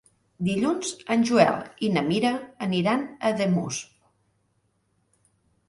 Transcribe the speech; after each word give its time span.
Dilluns 0.45 0.87
en 1.15 1.25
Joel 1.31 1.59
i 1.89 1.91
na 1.99 2.03
Mira 2.09 2.33
aniran 2.69 3.05
a 3.11 3.33
Ademús. 3.37 3.85